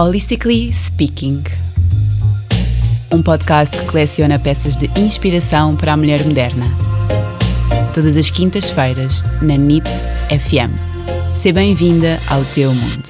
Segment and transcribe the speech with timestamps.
[0.00, 1.42] Holistically Speaking
[3.12, 6.66] um podcast que coleciona peças de inspiração para a mulher moderna.
[7.92, 9.88] Todas as quintas-feiras, na NIT
[10.28, 10.70] FM.
[11.36, 13.08] Seja bem-vinda ao teu mundo.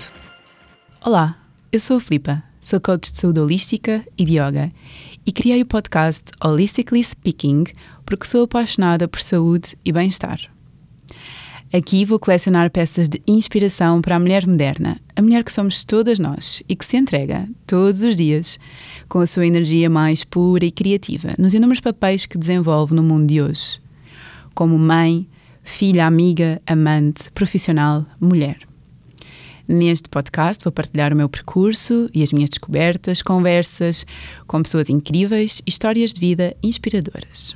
[1.05, 1.37] Olá,
[1.71, 4.73] eu sou a Filipa, sou coach de saúde holística e de yoga
[5.27, 7.65] e criei o podcast Holistically Speaking
[8.07, 10.41] porque sou apaixonada por saúde e bem-estar.
[11.71, 16.19] Aqui vou colecionar peças de inspiração para a mulher moderna, a mulher que somos todas
[16.19, 18.59] nós e que se entrega, todos os dias,
[19.07, 23.27] com a sua energia mais pura e criativa, nos inúmeros papéis que desenvolve no mundo
[23.27, 23.83] de hoje.
[24.55, 25.29] Como mãe,
[25.63, 28.57] filha, amiga, amante, profissional, mulher.
[29.69, 34.07] Neste podcast vou partilhar o meu percurso e as minhas descobertas, conversas
[34.47, 37.55] com pessoas incríveis e histórias de vida inspiradoras.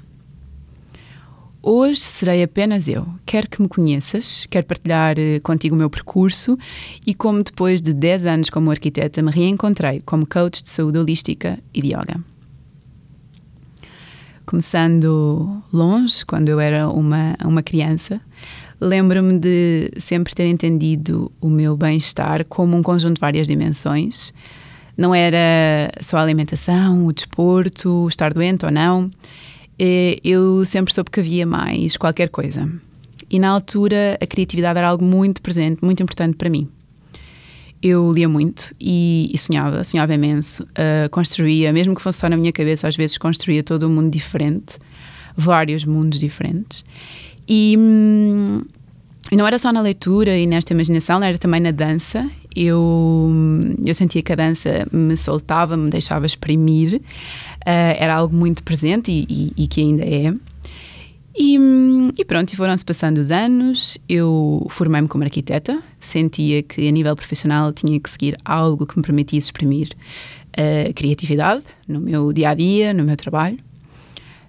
[1.65, 3.07] Hoje serei apenas eu.
[3.25, 6.59] Quero que me conheças, quero partilhar eh, contigo o meu percurso
[7.07, 11.60] e como depois de 10 anos como arquiteta me reencontrei como coach de saúde holística
[11.73, 12.21] e de yoga.
[14.45, 18.21] Começando longe, quando eu era uma, uma criança,
[18.80, 24.35] lembro-me de sempre ter entendido o meu bem-estar como um conjunto de várias dimensões.
[24.96, 29.09] Não era só a alimentação, o desporto, estar doente ou não
[30.23, 32.69] eu sempre soube que havia mais qualquer coisa.
[33.30, 36.69] E na altura a criatividade era algo muito presente, muito importante para mim.
[37.83, 42.37] Eu lia muito e, e sonhava, sonhava imenso, uh, construía, mesmo que fosse só na
[42.37, 44.77] minha cabeça, às vezes construía todo um mundo diferente,
[45.37, 46.85] vários mundos diferentes.
[47.49, 48.63] E, hum,
[49.33, 52.30] não era só na leitura e nesta imaginação, era também na dança.
[52.55, 53.29] Eu,
[53.84, 57.01] eu sentia que a dança me soltava, me deixava exprimir
[57.62, 60.34] uh, era algo muito presente e, e, e que ainda é.
[61.34, 61.59] E,
[62.18, 67.72] e, pronto, foram-se passando os anos, eu formei-me como arquiteta, sentia que a nível profissional
[67.72, 69.88] tinha que seguir algo que me permitisse exprimir
[70.54, 73.56] a uh, criatividade no meu dia a dia, no meu trabalho.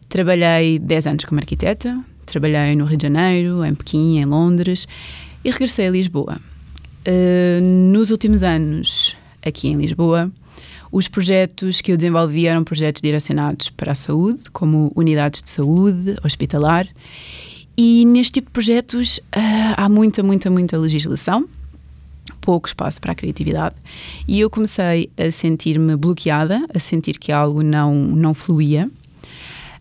[0.09, 4.85] Trabalhei 10 anos como arquiteta, trabalhei no Rio de Janeiro, em Pequim, em Londres
[5.43, 6.39] e regressei a Lisboa.
[7.07, 10.31] Uh, nos últimos anos, aqui em Lisboa,
[10.91, 16.15] os projetos que eu desenvolvi eram projetos direcionados para a saúde, como unidades de saúde,
[16.23, 16.87] hospitalar.
[17.75, 21.49] E neste tipo de projetos uh, há muita, muita, muita legislação,
[22.39, 23.75] pouco espaço para a criatividade.
[24.27, 28.89] E eu comecei a sentir-me bloqueada, a sentir que algo não, não fluía.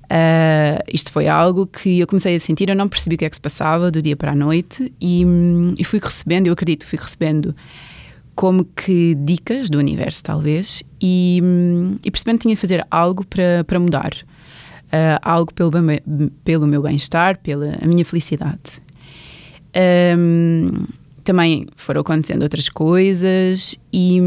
[0.04, 3.30] Uh, isto foi algo que eu comecei a sentir, eu não percebi o que é
[3.30, 5.24] que se passava do dia para a noite e,
[5.78, 7.54] e fui recebendo, eu acredito que fui recebendo
[8.34, 11.40] como que dicas do universo, talvez, e,
[12.04, 14.12] e percebendo que tinha que fazer algo para, para mudar.
[14.88, 15.70] Uh, algo pelo,
[16.44, 18.82] pelo meu bem-estar, pela minha felicidade.
[20.19, 20.84] Um,
[21.24, 24.20] também foram acontecendo outras coisas e,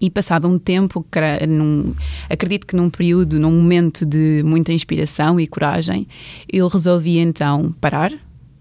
[0.00, 1.04] e passado um tempo,
[1.48, 1.94] num,
[2.28, 6.06] acredito que num período, num momento de muita inspiração e coragem,
[6.52, 8.12] eu resolvi então parar,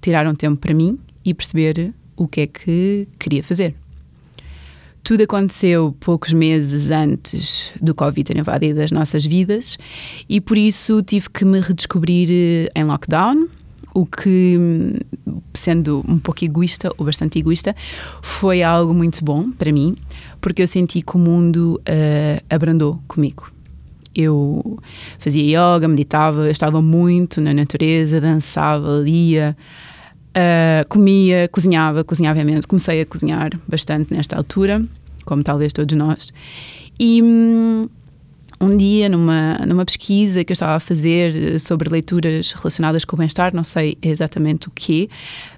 [0.02, 3.76] tirar um tempo para mim e perceber o que é que queria fazer.
[5.04, 9.78] Tudo aconteceu poucos meses antes do Covid ter invadido as nossas vidas
[10.28, 13.48] e por isso tive que me redescobrir eh, em lockdown,
[13.96, 14.58] o que,
[15.54, 17.74] sendo um pouco egoísta ou bastante egoísta,
[18.22, 19.96] foi algo muito bom para mim,
[20.42, 23.50] porque eu senti que o mundo uh, abrandou comigo.
[24.14, 24.78] Eu
[25.18, 29.56] fazia yoga, meditava, estava muito na natureza, dançava, lia.
[30.32, 32.68] Uh, comia, cozinhava, cozinhava imenso.
[32.68, 34.84] Comecei a cozinhar bastante nesta altura,
[35.24, 36.34] como talvez todos nós.
[37.00, 37.88] E um,
[38.60, 43.20] um dia, numa, numa pesquisa que eu estava a fazer sobre leituras relacionadas com o
[43.20, 45.10] bem-estar, não sei exatamente o quê,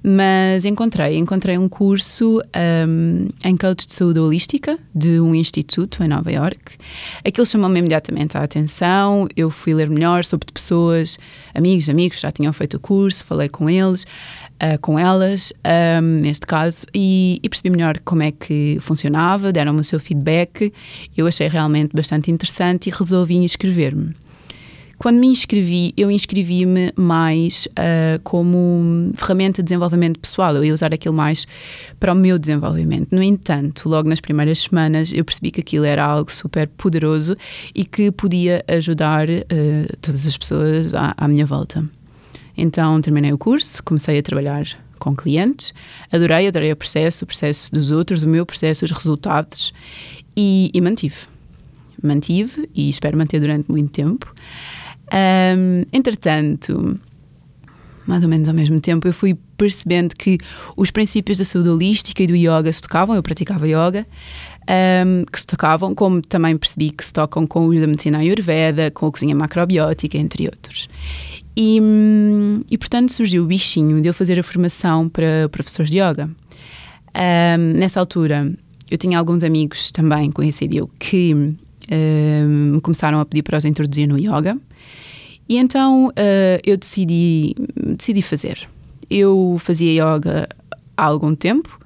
[0.03, 2.41] mas encontrei, encontrei um curso
[2.87, 6.75] um, em coach de saúde holística de um instituto em Nova York.
[7.23, 9.27] Aquilo chamou-me imediatamente a atenção.
[9.35, 11.19] Eu fui ler melhor sobre pessoas,
[11.53, 14.05] amigos, amigos já tinham feito o curso, falei com eles
[14.61, 15.53] uh, com elas,
[16.01, 20.73] um, neste caso, e, e, percebi melhor como é que funcionava, deram-me o seu feedback.
[21.15, 24.13] Eu achei realmente bastante interessante e resolvi inscrever-me.
[24.97, 30.55] Quando me inscrevi, eu inscrevi-me mais uh, como ferramenta de desenvolvimento pessoal.
[30.55, 31.45] Eu ia usar aquilo mais
[31.99, 33.15] para o meu desenvolvimento.
[33.15, 37.37] No entanto, logo nas primeiras semanas, eu percebi que aquilo era algo super poderoso
[37.75, 41.85] e que podia ajudar uh, todas as pessoas à, à minha volta.
[42.57, 44.65] Então terminei o curso, comecei a trabalhar
[44.97, 45.73] com clientes,
[46.11, 49.71] adorei, adorei o processo, o processo dos outros, o meu processo, os resultados
[50.35, 51.27] e, e mantive.
[52.03, 54.33] Mantive e espero manter durante muito tempo.
[55.13, 56.99] Um, entretanto,
[58.05, 60.37] mais ou menos ao mesmo tempo, eu fui percebendo que
[60.75, 64.05] os princípios da saúde holística e do yoga se tocavam, eu praticava yoga,
[65.05, 68.91] um, que se tocavam, como também percebi que se tocam com o da medicina ayurveda,
[68.91, 70.87] com a cozinha macrobiótica, entre outros.
[71.59, 71.79] E,
[72.69, 76.29] e portanto surgiu o bichinho de eu fazer a formação para professores de yoga.
[77.15, 78.53] Um, nessa altura,
[78.91, 81.57] eu tinha alguns amigos também, conhecido eu, que um,
[82.73, 84.55] me começaram a pedir para os introduzir no yoga.
[85.49, 88.69] E então uh, eu decidi, decidi fazer.
[89.09, 90.47] Eu fazia yoga
[90.95, 91.79] há algum tempo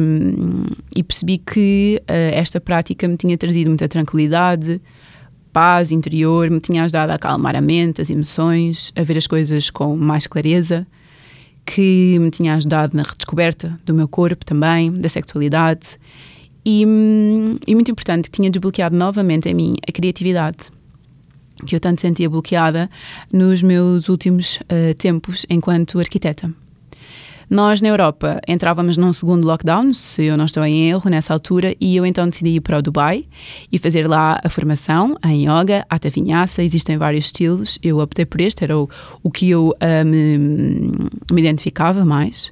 [0.00, 4.80] um, e percebi que uh, esta prática me tinha trazido muita tranquilidade,
[5.52, 9.70] paz interior, me tinha ajudado a acalmar a mente, as emoções, a ver as coisas
[9.70, 10.86] com mais clareza,
[11.64, 15.98] que me tinha ajudado na redescoberta do meu corpo também, da sexualidade
[16.64, 20.70] e, hum, e muito importante, que tinha desbloqueado novamente em mim a criatividade
[21.66, 22.90] que eu tanto sentia bloqueada
[23.32, 26.52] nos meus últimos uh, tempos enquanto arquiteta.
[27.52, 31.76] Nós, na Europa, entrávamos num segundo lockdown, se eu não estou em erro, nessa altura,
[31.78, 33.26] e eu então decidi ir para o Dubai
[33.70, 38.40] e fazer lá a formação em yoga, Hatha Vinyasa, existem vários estilos, eu optei por
[38.40, 38.88] este, era o,
[39.22, 40.38] o que eu uh, me,
[41.30, 42.50] me identificava mais.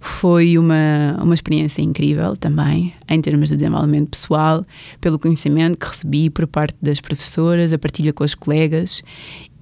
[0.00, 4.64] Foi uma, uma experiência incrível também, em termos de desenvolvimento pessoal,
[4.98, 9.02] pelo conhecimento que recebi por parte das professoras, a partilha com os colegas.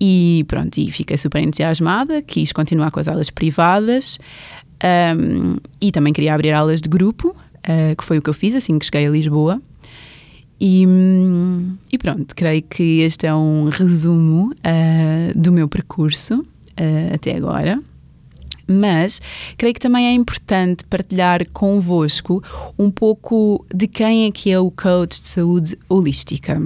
[0.01, 4.19] E pronto, e fiquei super entusiasmada, quis continuar com as aulas privadas
[4.83, 8.55] um, e também queria abrir aulas de grupo, uh, que foi o que eu fiz
[8.55, 9.61] assim que cheguei a Lisboa.
[10.61, 10.85] E,
[11.91, 17.81] e pronto, creio que este é um resumo uh, do meu percurso uh, até agora.
[18.69, 19.21] Mas
[19.59, 22.43] creio que também é importante partilhar convosco
[22.79, 26.63] um pouco de quem é que é o coach de saúde holística,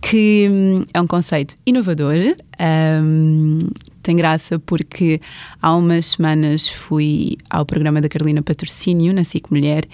[0.00, 2.16] que hum, é um conceito inovador,
[2.58, 3.68] um,
[4.08, 5.20] tem graça porque
[5.60, 9.84] há umas semanas fui ao programa da Carolina Patrocínio, na SIC Mulher,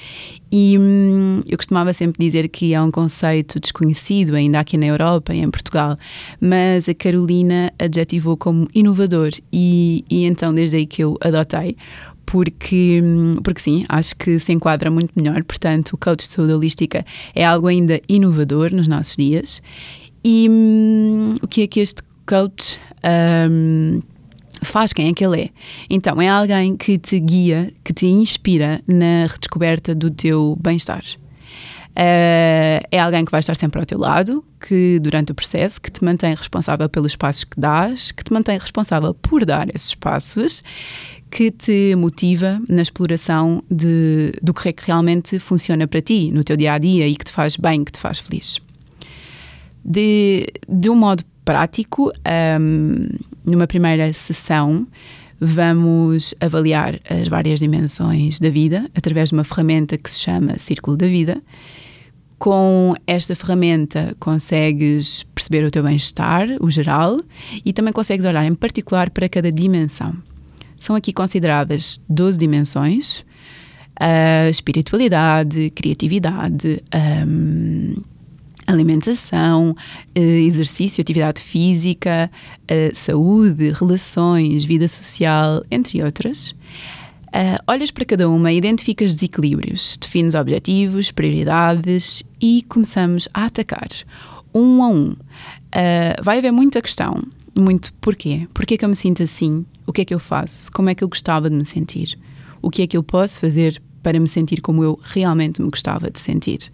[0.52, 5.34] e hum, eu costumava sempre dizer que é um conceito desconhecido ainda aqui na Europa
[5.34, 5.98] e em Portugal,
[6.40, 11.76] mas a Carolina adjetivou como inovador e, e então desde aí que eu adotei,
[12.24, 15.42] porque, hum, porque sim, acho que se enquadra muito melhor.
[15.42, 19.60] Portanto, o coach de saúde holística é algo ainda inovador nos nossos dias.
[20.22, 22.80] E hum, o que é que este coach
[23.50, 24.00] um,
[24.62, 25.50] faz quem é que ele é.
[25.88, 31.04] Então, é alguém que te guia, que te inspira na redescoberta do teu bem-estar.
[31.96, 35.90] Uh, é alguém que vai estar sempre ao teu lado, que durante o processo, que
[35.90, 40.62] te mantém responsável pelos passos que dás, que te mantém responsável por dar esses passos,
[41.30, 46.42] que te motiva na exploração de, do que é que realmente funciona para ti no
[46.42, 48.58] teu dia a dia e que te faz bem, que te faz feliz.
[49.84, 52.10] De, de um modo prático.
[52.60, 53.08] Um,
[53.44, 54.86] numa primeira sessão,
[55.40, 60.96] vamos avaliar as várias dimensões da vida através de uma ferramenta que se chama Círculo
[60.96, 61.42] da Vida.
[62.38, 67.18] Com esta ferramenta consegues perceber o teu bem-estar, o geral,
[67.64, 70.14] e também consegues olhar em particular para cada dimensão.
[70.76, 73.24] São aqui consideradas 12 dimensões:
[73.98, 76.82] a espiritualidade, criatividade,
[78.66, 79.76] alimentação,
[80.14, 82.30] eh, exercício, atividade física,
[82.66, 86.54] eh, saúde, relações, vida social, entre outras.
[87.34, 93.88] Uh, olhas para cada uma, identificas desequilíbrios, defines objetivos, prioridades e começamos a atacar,
[94.54, 95.08] um a um.
[95.10, 97.24] Uh, vai haver muita questão,
[97.58, 98.46] muito porquê?
[98.54, 99.66] Porquê que eu me sinto assim?
[99.84, 100.70] O que é que eu faço?
[100.70, 102.16] Como é que eu gostava de me sentir?
[102.62, 106.08] O que é que eu posso fazer para me sentir como eu realmente me gostava
[106.12, 106.70] de sentir?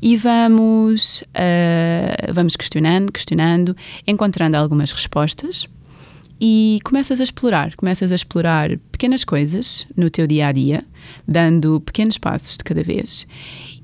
[0.00, 5.66] E vamos, uh, vamos questionando, questionando, encontrando algumas respostas
[6.40, 10.84] e começas a explorar, começas a explorar pequenas coisas no teu dia a dia,
[11.26, 13.26] dando pequenos passos de cada vez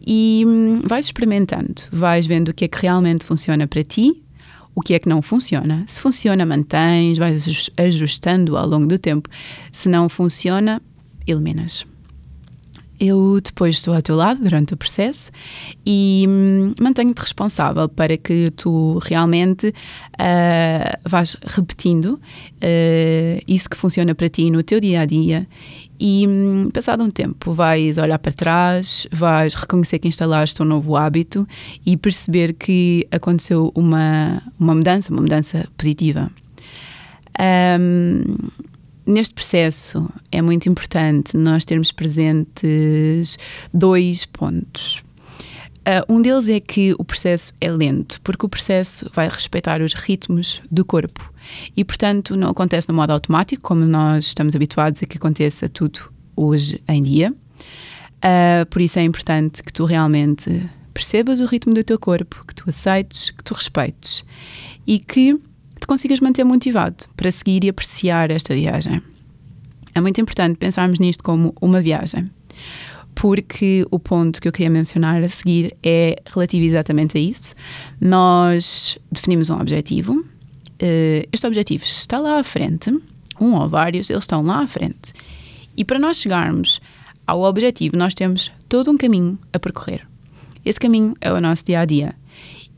[0.07, 4.23] e hum, vais experimentando, vais vendo o que é que realmente funciona para ti,
[4.75, 5.85] o que é que não funciona.
[5.87, 9.29] Se funciona, mantens, vais ajustando ao longo do tempo.
[9.73, 10.81] Se não funciona,
[11.27, 11.85] eliminas
[13.01, 15.33] eu depois estou ao teu lado durante o processo
[15.87, 24.15] e hum, mantenho-te responsável para que tu realmente uh, vás repetindo uh, isso que funciona
[24.15, 25.49] para ti no teu dia a dia
[25.99, 30.95] e hum, passado um tempo vais olhar para trás, vais reconhecer que instalaste um novo
[30.95, 31.49] hábito
[31.85, 36.31] e perceber que aconteceu uma, uma mudança, uma mudança positiva.
[37.39, 38.35] Um,
[39.11, 43.39] neste processo é muito importante nós termos presentes
[43.73, 45.03] dois pontos.
[45.81, 49.95] Uh, um deles é que o processo é lento, porque o processo vai respeitar os
[49.95, 51.33] ritmos do corpo
[51.75, 56.13] e, portanto, não acontece no modo automático, como nós estamos habituados a que aconteça tudo
[56.37, 57.33] hoje em dia.
[57.33, 62.55] Uh, por isso é importante que tu realmente percebas o ritmo do teu corpo, que
[62.55, 64.23] tu aceites, que tu respeites
[64.87, 65.41] e que
[65.81, 69.03] te consigas manter motivado para seguir e apreciar esta viagem.
[69.95, 72.31] É muito importante pensarmos nisto como uma viagem,
[73.15, 77.55] porque o ponto que eu queria mencionar a seguir é relativo exatamente a isso.
[78.01, 80.25] Nós definimos um objetivo,
[80.79, 82.91] eh, este objetivo está lá à frente,
[83.41, 85.13] um ou vários, eles estão lá à frente.
[85.77, 86.81] E para nós chegarmos
[87.27, 90.07] ao objetivo, nós temos todo um caminho a percorrer.
[90.65, 92.15] Esse caminho é o nosso dia a dia.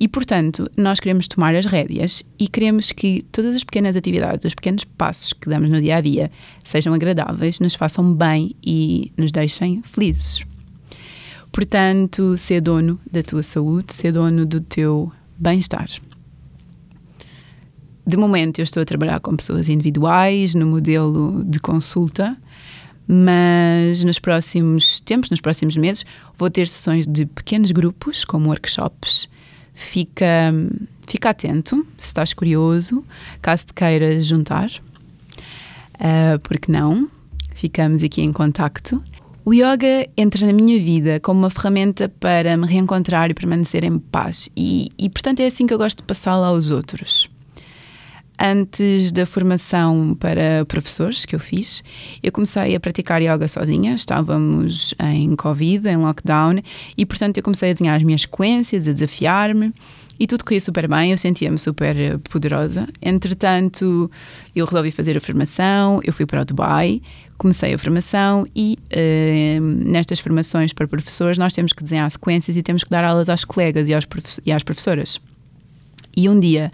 [0.02, 4.52] E, portanto, nós queremos tomar as rédeas e queremos que todas as pequenas atividades, os
[4.52, 6.28] pequenos passos que damos no dia a dia
[6.64, 10.44] sejam agradáveis, nos façam bem e nos deixem felizes.
[11.52, 15.88] Portanto, ser dono da tua saúde, ser dono do teu bem-estar.
[18.04, 22.36] De momento, eu estou a trabalhar com pessoas individuais no modelo de consulta,
[23.06, 26.04] mas nos próximos tempos, nos próximos meses,
[26.36, 29.30] vou ter sessões de pequenos grupos, como workshops,
[29.74, 30.52] fica,
[31.06, 33.04] fica atento se estás curioso,
[33.40, 34.70] caso te queiras juntar,
[35.94, 37.08] uh, porque não?
[37.54, 39.02] Ficamos aqui em contacto.
[39.44, 43.98] O yoga entra na minha vida como uma ferramenta para me reencontrar e permanecer em
[43.98, 47.28] paz, e, e portanto é assim que eu gosto de passá-la aos outros.
[48.38, 51.84] Antes da formação para professores que eu fiz,
[52.22, 53.94] eu comecei a praticar yoga sozinha.
[53.94, 56.60] Estávamos em Covid, em lockdown,
[56.96, 59.72] e portanto eu comecei a desenhar as minhas sequências, a desafiar-me
[60.18, 62.86] e tudo corria super bem, eu sentia-me super poderosa.
[63.00, 64.10] Entretanto,
[64.54, 67.02] eu resolvi fazer a formação, eu fui para o Dubai,
[67.36, 72.62] comecei a formação e uh, nestas formações para professores nós temos que desenhar sequências e
[72.62, 74.06] temos que dar aulas às colegas e, aos
[74.46, 75.18] e às professoras.
[76.16, 76.70] E um dia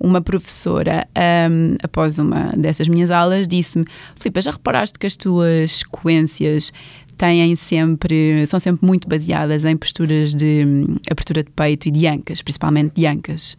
[0.00, 1.06] uma professora,
[1.50, 3.84] um, após uma dessas minhas aulas, disse-me:
[4.18, 6.72] Filipe, já reparaste que as tuas sequências
[7.16, 12.06] têm sempre, são sempre muito baseadas em posturas de um, abertura de peito e de
[12.06, 13.56] ancas, principalmente de ancas.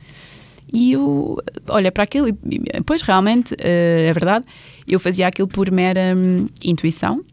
[0.72, 2.34] E eu olha para aquilo, e,
[2.86, 4.46] pois realmente uh, é verdade,
[4.88, 7.24] eu fazia aquilo por mera um, intuição,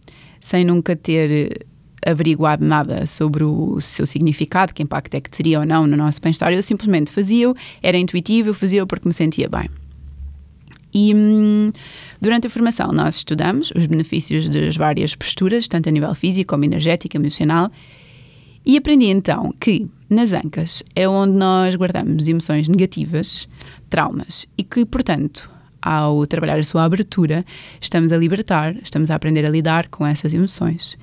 [0.40, 1.66] sem nunca ter
[2.06, 6.20] averiguado nada sobre o seu significado, que impacto é que teria ou não no nosso
[6.20, 6.52] bem-estar.
[6.52, 9.68] Eu simplesmente fazia-o, era intuitivo, eu fazia-o porque me sentia bem.
[10.94, 11.72] E hum,
[12.20, 16.64] durante a formação nós estudamos os benefícios das várias posturas, tanto a nível físico como
[16.64, 17.70] energético, emocional,
[18.64, 23.48] e aprendi então que nas ancas é onde nós guardamos emoções negativas,
[23.90, 25.50] traumas, e que, portanto,
[25.86, 27.46] ao trabalhar a sua abertura,
[27.80, 30.98] estamos a libertar, estamos a aprender a lidar com essas emoções,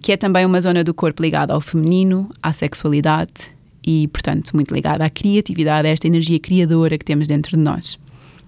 [0.00, 3.50] que é também uma zona do corpo ligada ao feminino, à sexualidade
[3.84, 7.98] e, portanto, muito ligada à criatividade, a esta energia criadora que temos dentro de nós.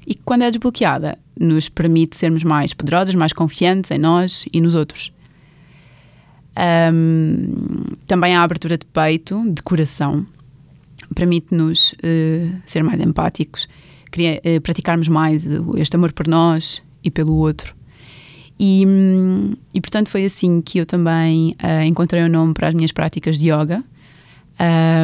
[0.06, 4.60] E que, quando é desbloqueada, nos permite sermos mais poderosas, mais confiantes em nós e
[4.60, 5.12] nos outros.
[6.92, 10.24] Um, também a abertura de peito, de coração,
[11.16, 13.66] permite-nos uh, ser mais empáticos
[14.10, 17.74] queria, uh, praticarmos mais este amor por nós e pelo outro.
[18.58, 22.68] E, hum, e portanto foi assim que eu também uh, encontrei o um nome para
[22.68, 23.82] as minhas práticas de yoga.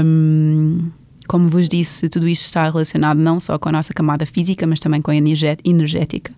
[0.05, 0.91] Um,
[1.27, 4.79] como vos disse, tudo isto está relacionado não só com a nossa camada física, mas
[4.79, 6.33] também com a energética.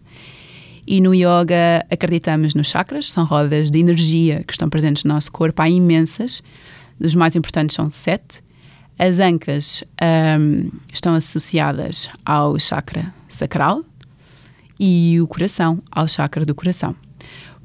[0.87, 5.30] E no yoga acreditamos nos chakras, são rodas de energia que estão presentes no nosso
[5.30, 6.42] corpo, há imensas.
[6.98, 8.42] Os mais importantes são sete,
[8.99, 13.85] as ancas um, estão associadas ao chakra sacral
[14.78, 16.95] e o coração ao chakra do coração.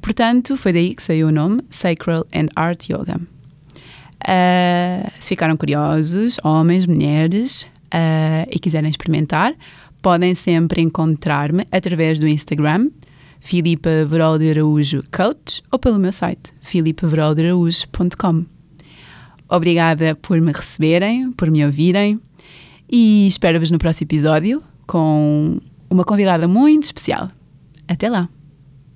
[0.01, 3.19] Portanto, foi daí que saiu o nome Sacral and Art Yoga.
[4.23, 9.53] Uh, se ficaram curiosos, homens, mulheres, uh, e quiserem experimentar,
[10.01, 12.89] podem sempre encontrar-me através do Instagram,
[13.39, 18.45] Filipa Verolde Araújo Coach, ou pelo meu site, filipaveroldearaújo.com.
[19.49, 22.19] Obrigada por me receberem, por me ouvirem
[22.91, 25.59] e espero-vos no próximo episódio com
[25.89, 27.29] uma convidada muito especial.
[27.87, 28.29] Até lá!